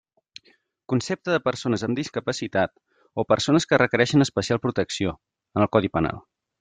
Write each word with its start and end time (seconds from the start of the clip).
Concepte 0.93 1.33
de 1.33 1.41
persones 1.47 1.83
amb 1.87 1.99
discapacitat 1.99 2.73
o 3.25 3.25
persones 3.35 3.69
que 3.73 3.79
requereixen 3.83 4.27
especial 4.27 4.61
protecció, 4.65 5.15
en 5.59 5.67
el 5.67 5.71
Codi 5.77 5.93
Penal. 6.01 6.25